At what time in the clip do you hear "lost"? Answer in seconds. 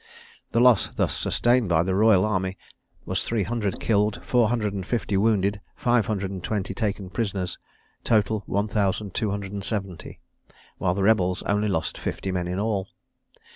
11.67-11.99